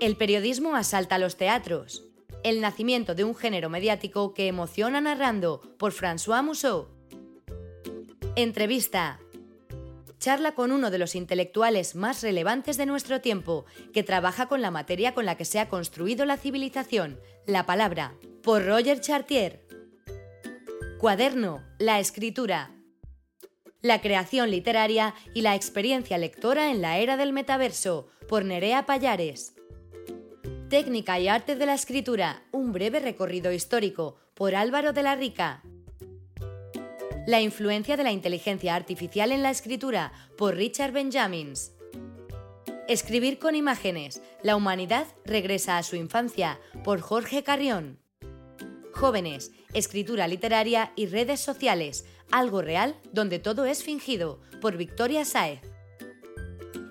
[0.00, 2.04] El periodismo asalta los teatros.
[2.44, 6.88] El nacimiento de un género mediático que emociona narrando, por François Mousseau.
[8.36, 9.20] Entrevista.
[10.18, 14.70] Charla con uno de los intelectuales más relevantes de nuestro tiempo, que trabaja con la
[14.70, 19.65] materia con la que se ha construido la civilización, la palabra, por Roger Chartier.
[20.98, 22.70] Cuaderno, la escritura.
[23.82, 29.54] La creación literaria y la experiencia lectora en la era del metaverso, por Nerea Payares.
[30.70, 35.62] Técnica y arte de la escritura, un breve recorrido histórico, por Álvaro de la Rica.
[37.26, 41.72] La influencia de la inteligencia artificial en la escritura, por Richard Benjamins.
[42.88, 47.98] Escribir con imágenes, la humanidad regresa a su infancia, por Jorge Carrión.
[48.96, 55.60] Jóvenes, escritura literaria y redes sociales, algo real donde todo es fingido, por Victoria Saez.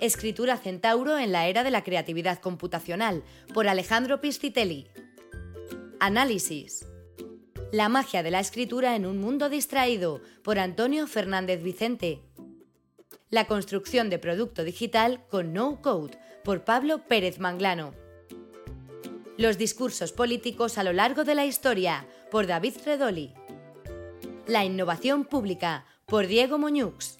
[0.00, 3.22] Escritura Centauro en la era de la creatividad computacional,
[3.52, 4.88] por Alejandro Piscitelli.
[6.00, 6.86] Análisis.
[7.70, 12.22] La magia de la escritura en un mundo distraído, por Antonio Fernández Vicente.
[13.28, 17.99] La construcción de producto digital con no code, por Pablo Pérez Manglano.
[19.40, 23.32] Los discursos políticos a lo largo de la historia, por David Redoli.
[24.46, 27.16] La innovación pública, por Diego Moñux.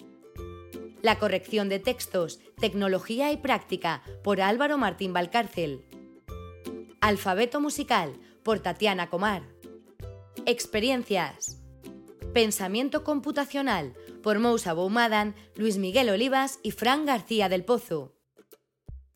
[1.01, 5.87] La corrección de textos, tecnología y práctica, por Álvaro Martín Valcárcel.
[7.01, 9.43] Alfabeto musical, por Tatiana Comar.
[10.45, 11.63] Experiencias.
[12.35, 18.20] Pensamiento computacional, por Mousa Boumadan, Luis Miguel Olivas y Fran García del Pozo.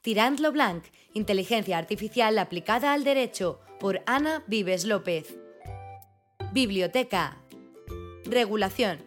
[0.05, 0.85] Tirant lo Blanc,
[1.15, 5.35] Inteligencia Artificial aplicada al Derecho, por Ana Vives López.
[6.53, 7.39] Biblioteca.
[8.27, 8.99] Regulación.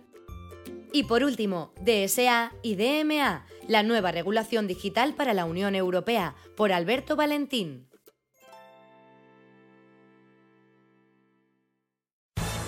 [0.91, 6.71] Y por último, DSA y DMA, la nueva regulación digital para la Unión Europea, por
[6.71, 7.87] Alberto Valentín.